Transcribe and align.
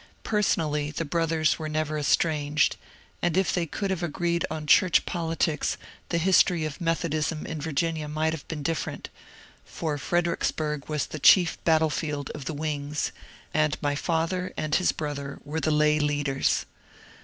Personally 0.23 0.89
the 0.89 1.05
brothers 1.05 1.59
were 1.59 1.69
never 1.69 1.95
estranged, 1.95 2.75
and 3.21 3.37
if 3.37 3.53
they 3.53 3.67
could 3.67 3.91
have 3.91 4.01
agreed 4.01 4.43
on 4.49 4.65
church 4.65 5.05
politics 5.05 5.77
the 6.09 6.17
history 6.17 6.65
of 6.65 6.81
Methodism 6.81 7.45
in 7.45 7.61
Vir 7.61 7.71
ginia 7.73 8.09
might 8.11 8.33
have 8.33 8.47
been 8.47 8.63
different; 8.63 9.09
for 9.63 9.99
Fredericksburg 9.99 10.89
was 10.89 11.05
the 11.05 11.19
chief 11.19 11.63
battlefield 11.65 12.31
of 12.31 12.45
the 12.45 12.55
^' 12.55 12.57
wings," 12.57 13.11
and 13.53 13.77
my 13.79 13.93
father 13.93 14.51
and 14.57 14.73
his 14.73 14.91
brother 14.91 15.37
were 15.45 15.59
the 15.59 15.69
lay 15.69 15.99
leaders. 15.99 16.65